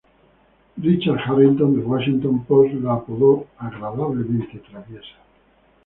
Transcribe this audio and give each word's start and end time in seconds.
Richard 0.81 1.19
Harrington 1.27 1.75
del 1.75 1.85
Washington 1.85 2.43
Post 2.47 2.73
la 2.81 2.93
apodó 2.95 3.45
"agradablemente 3.59 4.57
traviesa. 4.67 5.17